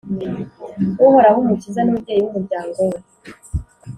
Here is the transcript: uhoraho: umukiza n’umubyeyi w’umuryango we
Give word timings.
uhoraho: 1.05 1.37
umukiza 1.43 1.79
n’umubyeyi 1.83 2.21
w’umuryango 2.23 2.79
we 2.91 2.99